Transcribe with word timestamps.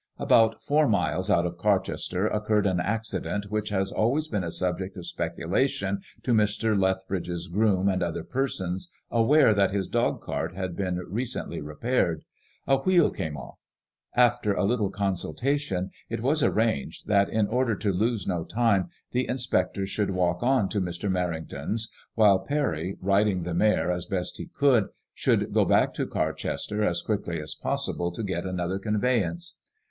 About 0.17 0.63
four 0.63 0.87
miles 0.87 1.29
out 1.29 1.45
of 1.45 1.59
Car 1.59 1.79
chester 1.79 2.25
occurred 2.25 2.65
an 2.65 2.79
accident 2.79 3.51
which 3.51 3.69
has 3.69 3.91
always 3.91 4.27
been 4.27 4.43
a 4.43 4.49
subject 4.49 4.97
of 4.97 5.05
speculation 5.05 6.01
to 6.23 6.33
Mr. 6.33 6.75
Lethbridge's 6.75 7.47
groom 7.47 7.87
and 7.87 8.01
other 8.01 8.23
persons 8.23 8.89
aware 9.11 9.53
that 9.53 9.69
his 9.69 9.87
dogcart 9.87 10.55
had 10.55 10.75
been 10.75 10.97
re 11.07 11.23
cently 11.23 11.63
repaired. 11.63 12.23
A 12.65 12.77
wheel 12.77 13.11
came 13.11 13.37
off. 13.37 13.59
After 14.15 14.55
a 14.55 14.63
little 14.63 14.89
consultation 14.89 15.91
it 16.09 16.23
was 16.23 16.41
arranged 16.41 17.05
that, 17.07 17.29
in 17.29 17.45
order 17.47 17.75
to 17.75 17.93
lose 17.93 18.25
no 18.25 18.43
time, 18.43 18.89
the 19.11 19.29
inspector 19.29 19.85
should 19.85 20.09
walk 20.09 20.41
on 20.41 20.67
to 20.69 20.81
Mr. 20.81 21.11
Merrington's, 21.11 21.93
while 22.15 22.39
Parry, 22.39 22.97
riding 23.01 23.43
the 23.43 23.53
mare, 23.53 23.91
as 23.91 24.07
best 24.07 24.39
he 24.39 24.47
could, 24.47 24.85
should 25.13 25.53
go 25.53 25.63
back 25.63 25.93
to 25.93 26.07
Carchester 26.07 26.83
as 26.83 27.03
quickly 27.03 27.39
as 27.39 27.53
pos 27.53 27.87
sible 27.87 28.11
to 28.15 28.23
get 28.23 28.47
another 28.47 28.79
conveyance. 28.79 29.53